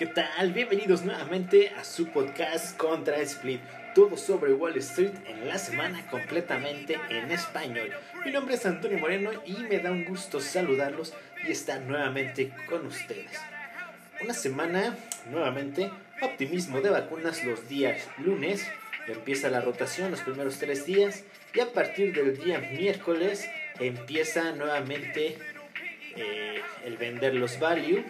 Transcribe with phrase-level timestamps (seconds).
[0.00, 0.54] ¿Qué tal?
[0.54, 3.60] Bienvenidos nuevamente a su podcast Contra Split.
[3.94, 7.90] Todo sobre Wall Street en la semana completamente en español.
[8.24, 11.12] Mi nombre es Antonio Moreno y me da un gusto saludarlos
[11.46, 13.38] y estar nuevamente con ustedes.
[14.22, 14.96] Una semana,
[15.30, 15.90] nuevamente,
[16.22, 18.66] optimismo de vacunas los días lunes.
[19.06, 23.46] Empieza la rotación los primeros tres días y a partir del día miércoles
[23.78, 25.36] empieza nuevamente
[26.16, 28.02] eh, el vender los value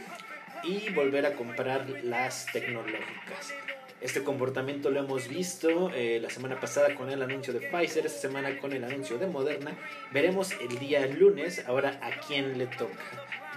[0.65, 3.55] y volver a comprar las tecnológicas.
[4.01, 8.21] Este comportamiento lo hemos visto eh, la semana pasada con el anuncio de Pfizer, esta
[8.21, 9.77] semana con el anuncio de Moderna.
[10.11, 12.97] Veremos el día lunes ahora a quién le toca.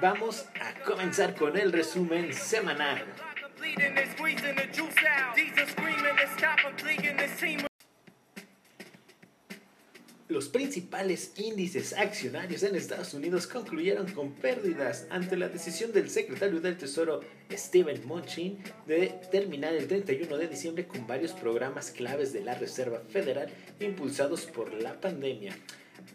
[0.02, 3.05] Vamos a comenzar con el resumen semanal.
[10.33, 16.59] Los principales índices accionarios en Estados Unidos concluyeron con pérdidas ante la decisión del secretario
[16.59, 17.19] del Tesoro
[17.51, 22.99] Steven Mnuchin de terminar el 31 de diciembre con varios programas claves de la Reserva
[23.07, 23.48] Federal
[23.79, 25.55] impulsados por la pandemia.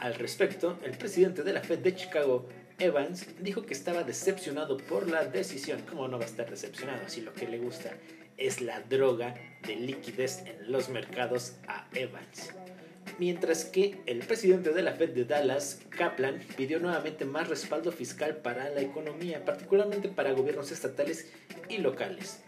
[0.01, 2.49] Al respecto, el presidente de la Fed de Chicago,
[2.81, 5.83] Evans, dijo que estaba decepcionado por la decisión.
[5.89, 7.93] ¿Cómo no va a estar decepcionado si lo que le gusta
[8.37, 12.51] es la droga de liquidez en los mercados a Evans?
[13.19, 18.37] Mientras que el presidente de la Fed de Dallas, Kaplan, pidió nuevamente más respaldo fiscal
[18.37, 21.31] para la economía, particularmente para gobiernos estatales
[21.69, 22.41] y locales.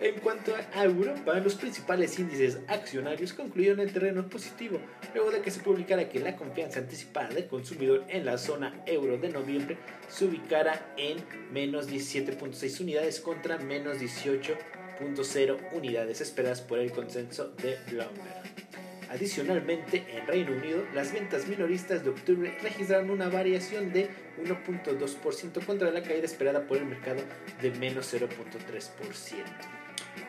[0.00, 4.78] En cuanto a Europa, los principales índices accionarios concluyeron en terreno positivo,
[5.12, 9.18] luego de que se publicara que la confianza anticipada del consumidor en la zona euro
[9.18, 9.76] de noviembre
[10.08, 11.18] se ubicara en
[11.52, 18.67] menos 17.6 unidades contra menos 18.0 unidades esperadas por el consenso de Bloomberg.
[19.10, 24.10] Adicionalmente, en Reino Unido, las ventas minoristas de octubre registraron una variación de
[24.44, 27.22] 1.2% contra la caída esperada por el mercado
[27.62, 28.28] de menos 0.3%.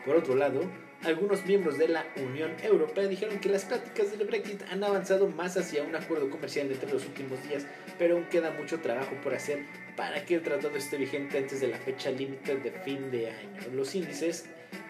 [0.06, 0.62] Por otro lado,
[1.04, 5.58] algunos miembros de la Unión Europea dijeron que las pláticas del Brexit han avanzado más
[5.58, 7.66] hacia un acuerdo comercial entre los últimos días,
[7.98, 11.68] pero aún queda mucho trabajo por hacer para que el tratado esté vigente antes de
[11.68, 13.62] la fecha límite de fin de año.
[13.74, 14.46] Los índices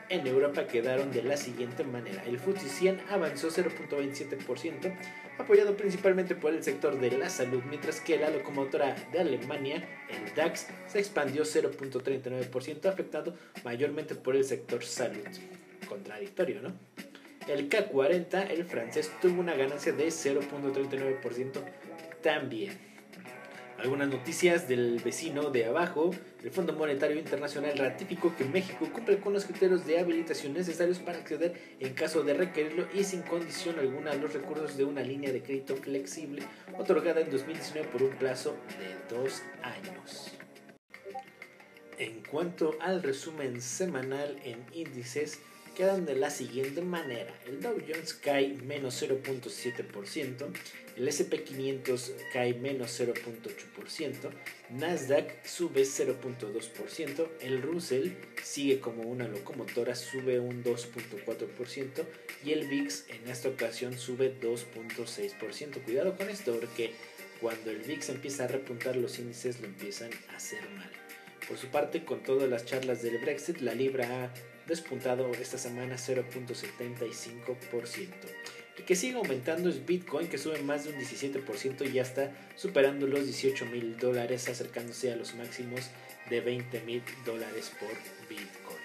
[0.09, 2.23] en Europa quedaron de la siguiente manera.
[2.25, 4.93] El FTSE 100 avanzó 0.27%,
[5.37, 10.33] apoyado principalmente por el sector de la salud, mientras que la locomotora de Alemania, el
[10.35, 15.27] DAX, se expandió 0.39%, afectado mayormente por el sector salud.
[15.87, 16.73] Contradictorio, ¿no?
[17.47, 21.63] El K40, el francés, tuvo una ganancia de 0.39%
[22.21, 22.88] también.
[23.81, 26.11] Algunas noticias del vecino de abajo.
[26.43, 31.19] El Fondo Monetario Internacional ratificó que México cumple con los criterios de habilitación necesarios para
[31.19, 35.31] acceder en caso de requerirlo y sin condición alguna a los recursos de una línea
[35.31, 36.43] de crédito flexible
[36.77, 40.33] otorgada en 2019 por un plazo de dos años.
[41.97, 45.39] En cuanto al resumen semanal en índices,
[45.79, 47.33] quedan de la siguiente manera.
[47.47, 50.51] El Dow Jones cae menos 0.7%,
[50.97, 54.29] el SP500 cae menos 0.8%,
[54.71, 58.09] Nasdaq sube 0.2%, el Russell
[58.43, 62.05] sigue como una locomotora, sube un 2.4%
[62.43, 65.81] y el VIX en esta ocasión sube 2.6%.
[65.85, 66.91] Cuidado con esto porque
[67.39, 71.08] cuando el VIX empieza a repuntar los índices lo empiezan a hacer mal.
[71.49, 74.29] Por su parte, con todas las charlas del Brexit, la libra ha
[74.67, 78.07] despuntado esta semana 0.75%.
[78.77, 82.31] El que sigue aumentando es Bitcoin, que sube más de un 17% y ya está
[82.55, 85.89] superando los 18 mil dólares, acercándose a los máximos
[86.29, 87.89] de 20 mil dólares por
[88.29, 88.77] Bitcoin.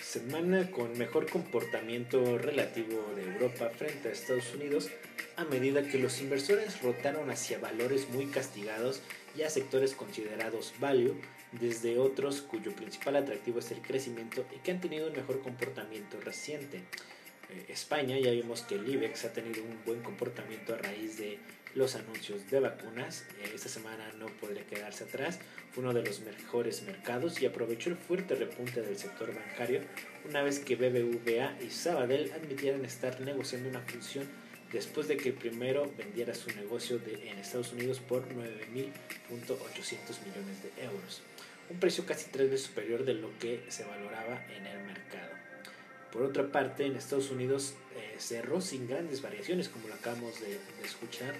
[0.00, 4.90] Semana con mejor comportamiento relativo de Europa frente a Estados Unidos
[5.36, 9.00] a medida que los inversores rotaron hacia valores muy castigados
[9.36, 11.14] y sectores considerados value,
[11.52, 16.20] desde otros cuyo principal atractivo es el crecimiento y que han tenido un mejor comportamiento
[16.20, 16.78] reciente.
[17.50, 21.38] Eh, España, ya vimos que el IBEX ha tenido un buen comportamiento a raíz de
[21.74, 23.24] los anuncios de vacunas.
[23.40, 25.38] Eh, esta semana no podría quedarse atrás.
[25.76, 29.80] Uno de los mejores mercados y aprovechó el fuerte repunte del sector bancario
[30.28, 34.28] una vez que BBVA y Sabadell admitieran estar negociando una función
[34.72, 38.34] después de que primero vendiera su negocio en Estados Unidos por 9.800
[40.24, 41.22] millones de euros,
[41.70, 45.30] un precio casi tres veces superior de lo que se valoraba en el mercado.
[46.12, 50.48] Por otra parte, en Estados Unidos eh, cerró sin grandes variaciones, como lo acabamos de,
[50.48, 51.34] de escuchar,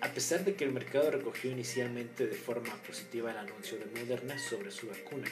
[0.00, 4.38] a pesar de que el mercado recogió inicialmente de forma positiva el anuncio de Moderna
[4.38, 5.28] sobre su vacuna.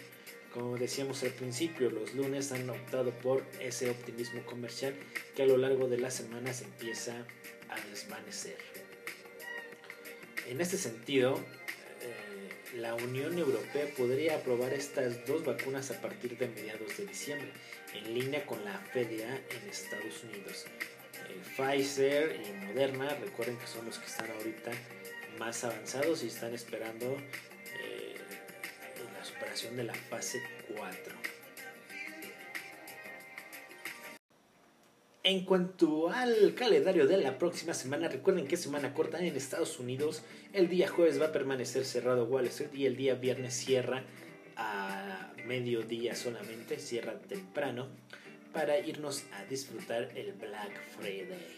[0.52, 4.94] Como decíamos al principio, los lunes han optado por ese optimismo comercial
[5.36, 7.26] que a lo largo de las semanas empieza
[7.68, 8.56] a desvanecer.
[10.46, 11.38] En este sentido,
[12.00, 17.50] eh, la Unión Europea podría aprobar estas dos vacunas a partir de mediados de diciembre,
[17.94, 20.66] en línea con la FDA en Estados Unidos.
[21.56, 24.70] Pfizer y Moderna, recuerden que son los que están ahorita
[25.38, 27.57] más avanzados y están esperando eh,
[29.66, 30.40] de la fase
[30.76, 31.14] 4.
[35.24, 40.22] En cuanto al calendario de la próxima semana, recuerden que semana corta en Estados Unidos.
[40.52, 44.04] El día jueves va a permanecer cerrado Wall Street y el día viernes cierra
[44.56, 47.88] a mediodía solamente, cierra temprano
[48.52, 51.56] para irnos a disfrutar el Black Friday.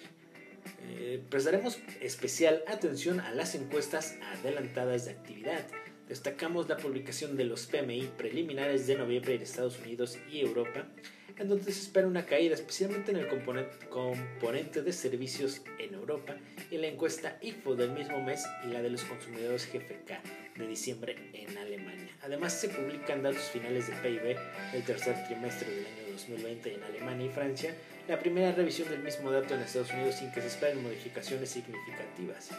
[0.89, 5.67] Eh, prestaremos especial atención a las encuestas adelantadas de actividad.
[6.11, 10.89] Destacamos la publicación de los PMI preliminares de noviembre en Estados Unidos y Europa,
[11.37, 16.37] en donde se espera una caída especialmente en el componente, de servicios en Europa
[16.69, 21.15] y la encuesta IFO del mismo mes y la de los consumidores GFK de diciembre
[21.33, 22.11] en Alemania.
[22.23, 24.37] Además se publican datos finales de PIB
[24.73, 27.77] del tercer trimestre del año 2020 en Alemania y Francia,
[28.09, 32.51] la primera revisión del mismo dato en Estados Unidos sin que se esperen modificaciones significativas.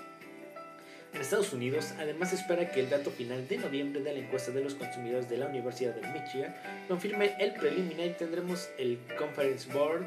[1.13, 4.52] En Estados Unidos, además se espera que el dato final de noviembre de la encuesta
[4.52, 6.56] de los consumidores de la Universidad de Michigan
[6.88, 10.06] confirme el preliminar y tendremos el Conference Board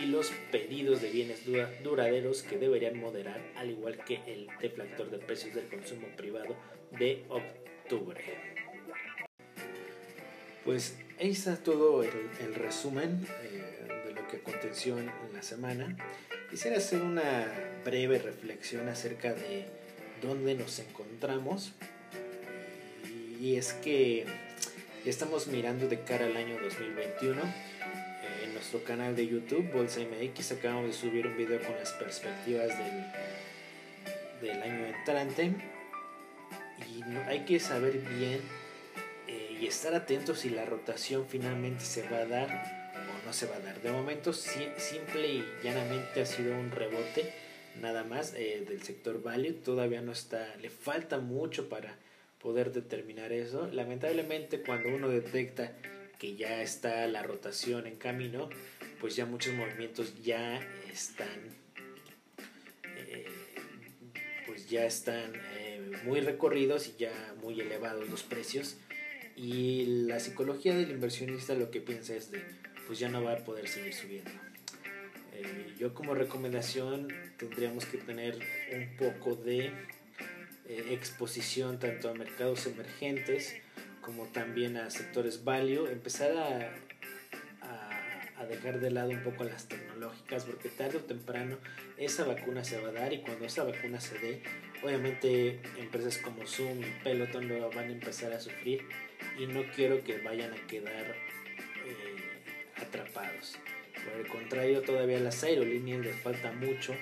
[0.00, 1.42] y los pedidos de bienes
[1.84, 6.56] duraderos que deberían moderar, al igual que el deflactor de precios del consumo privado
[6.98, 8.20] de octubre.
[10.64, 15.96] Pues ahí está todo el, resumen eh, de lo que aconteció en la semana.
[16.50, 17.46] Quisiera hacer una
[17.84, 19.79] breve reflexión acerca de
[20.20, 21.72] dónde nos encontramos.
[23.40, 24.26] Y es que
[25.04, 27.40] estamos mirando de cara al año 2021.
[28.44, 32.68] En nuestro canal de YouTube, Bolsa MX, acabamos de subir un video con las perspectivas
[32.68, 35.52] del, del año entrante.
[36.94, 38.40] Y hay que saber bien
[39.26, 42.48] eh, y estar atentos si la rotación finalmente se va a dar
[42.94, 43.80] o no se va a dar.
[43.80, 47.49] De momento, simple y llanamente ha sido un rebote
[47.80, 49.52] nada más eh, del sector value.
[49.52, 51.96] Todavía no está, le falta mucho para
[52.40, 53.68] poder determinar eso.
[53.72, 55.72] Lamentablemente cuando uno detecta
[56.18, 58.48] que ya está la rotación en camino,
[59.00, 60.60] pues ya muchos movimientos ya
[60.92, 61.56] están,
[62.96, 63.26] eh,
[64.46, 68.76] pues ya están eh, muy recorridos y ya muy elevados los precios.
[69.36, 72.42] Y la psicología del inversionista lo que piensa es de,
[72.86, 74.49] pues ya no va a poder seguir subiendo.
[75.42, 77.08] Eh, yo como recomendación
[77.38, 78.38] tendríamos que tener
[78.72, 79.72] un poco de
[80.66, 83.56] eh, exposición tanto a mercados emergentes
[84.02, 86.76] como también a sectores value, empezar a,
[88.48, 91.58] dejar de lado un poco las tecnológicas porque tarde o temprano
[91.98, 94.42] esa vacuna se va a dar y cuando esa vacuna se dé,
[94.82, 98.82] obviamente empresas como Zoom y Peloton lo van a empezar a sufrir
[99.38, 101.14] y no quiero que vayan a quedar
[101.86, 103.56] eh, atrapados.
[104.04, 106.94] Por el contrario, todavía las aerolíneas les falta mucho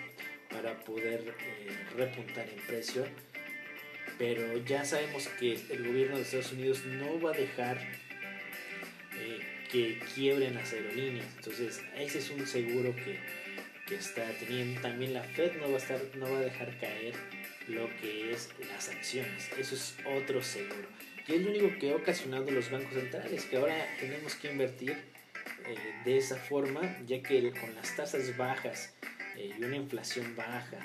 [0.51, 3.07] para poder eh, repuntar en precio.
[4.19, 7.79] Pero ya sabemos que el gobierno de Estados Unidos no va a dejar
[9.17, 9.41] eh,
[9.71, 11.27] que quiebren las aerolíneas.
[11.37, 13.19] Entonces, ese es un seguro que,
[13.87, 14.81] que está teniendo.
[14.81, 17.15] También la Fed no va, a estar, no va a dejar caer
[17.69, 19.51] lo que es las acciones.
[19.57, 20.89] Eso es otro seguro.
[21.29, 24.97] Y es lo único que ha ocasionado los bancos centrales, que ahora tenemos que invertir
[25.69, 28.95] eh, de esa forma, ya que con las tasas bajas
[29.37, 30.79] eh, y una inflación baja,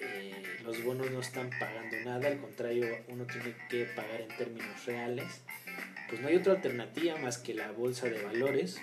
[0.00, 4.84] eh, los bonos no están pagando nada, al contrario, uno tiene que pagar en términos
[4.84, 5.42] reales,
[6.08, 8.82] pues no hay otra alternativa más que la bolsa de valores.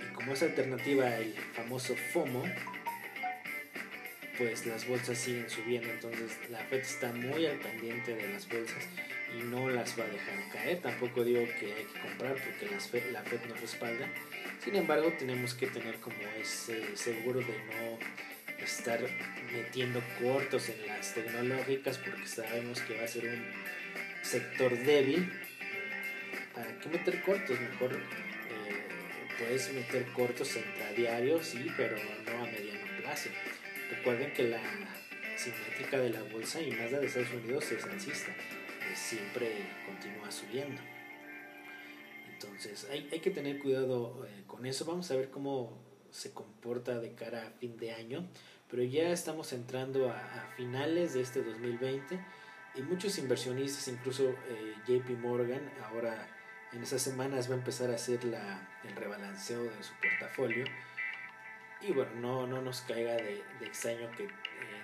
[0.00, 2.42] Y como es alternativa el famoso FOMO,
[4.36, 8.88] pues las bolsas siguen subiendo, entonces la FED está muy al pendiente de las bolsas
[9.36, 10.80] y no las va a dejar caer.
[10.80, 14.08] Tampoco digo que hay que comprar porque las la FED nos respalda.
[14.62, 17.98] Sin embargo, tenemos que tener como ese seguro de no
[18.62, 19.00] estar
[19.52, 23.44] metiendo cortos en las tecnológicas porque sabemos que va a ser un
[24.22, 25.32] sector débil.
[26.54, 27.60] ¿Para qué meter cortos?
[27.60, 27.98] Mejor eh,
[29.38, 33.30] puedes meter cortos intradiarios, sí, pero no a mediano plazo.
[33.90, 34.60] Recuerden que la
[35.36, 38.34] simétrica de la bolsa y más la de Estados Unidos es alcista
[38.98, 40.80] siempre continúa subiendo.
[42.32, 44.84] Entonces hay, hay que tener cuidado eh, con eso.
[44.84, 45.78] Vamos a ver cómo
[46.10, 48.28] se comporta de cara a fin de año.
[48.70, 52.20] Pero ya estamos entrando a, finales de este 2020
[52.74, 56.28] y muchos inversionistas, incluso eh, JP Morgan, ahora
[56.72, 60.66] en esas semanas va a empezar a hacer la, el rebalanceo de su portafolio.
[61.80, 64.28] Y bueno, no, no nos caiga de, de extraño que eh,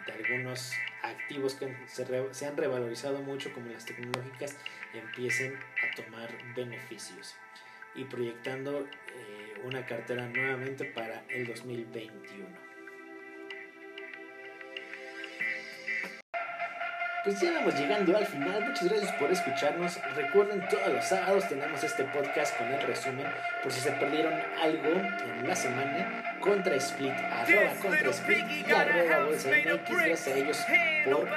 [0.07, 0.73] de algunos
[1.05, 4.57] activos que se, han revalorizado mucho, como las tecnológicas,
[4.93, 7.35] empiecen a tomar beneficios
[7.95, 12.74] y proyectando eh, una cartera nuevamente para el 2021.
[17.25, 18.67] Pues ya vamos llegando al final.
[18.67, 19.99] Muchas gracias por escucharnos.
[20.15, 23.27] Recuerden, todos los sábados tenemos este podcast con el resumen.
[23.63, 29.25] Por si se perdieron algo en la semana, contra Split, arroba contra Split y arroba
[29.25, 29.89] bolsa MX.
[29.89, 30.59] Gracias a ellos
[31.07, 31.29] por.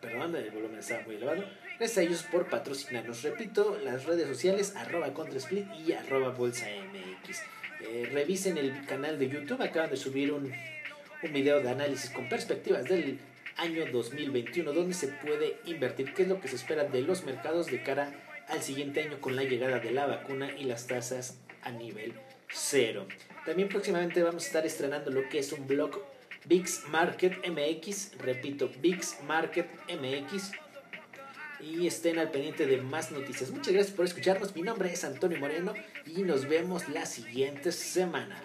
[0.00, 1.44] Perdón, el volumen estaba muy elevado.
[1.78, 3.22] Gracias a ellos por patrocinarnos.
[3.22, 7.42] Repito, las redes sociales, arroba contra Split y arroba bolsa MX.
[7.82, 9.62] Eh, revisen el canal de YouTube.
[9.62, 10.52] Acaban de subir un,
[11.22, 13.20] un video de análisis con perspectivas del
[13.58, 17.66] año 2021, donde se puede invertir, qué es lo que se espera de los mercados
[17.66, 18.12] de cara
[18.48, 22.14] al siguiente año con la llegada de la vacuna y las tasas a nivel
[22.50, 23.06] cero.
[23.44, 26.00] También próximamente vamos a estar estrenando lo que es un blog
[26.46, 30.52] VIX Market MX, repito, VIX Market MX.
[31.60, 33.50] Y estén al pendiente de más noticias.
[33.50, 34.54] Muchas gracias por escucharnos.
[34.54, 35.74] Mi nombre es Antonio Moreno
[36.06, 38.40] y nos vemos la siguiente semana.